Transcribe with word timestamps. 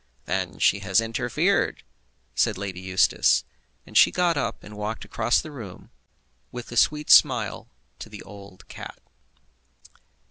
"Then 0.25 0.57
she 0.57 0.79
has 0.79 0.99
interfered," 0.99 1.83
said 2.33 2.57
Lady 2.57 2.79
Eustace, 2.81 3.43
as 3.85 3.95
she 3.95 4.09
got 4.09 4.35
up 4.35 4.63
and 4.63 4.75
walked 4.75 5.05
across 5.05 5.39
the 5.39 5.51
room, 5.51 5.91
with 6.51 6.71
a 6.71 6.75
sweet 6.75 7.11
smile 7.11 7.69
to 7.99 8.09
the 8.09 8.23
old 8.23 8.67
cat. 8.67 8.97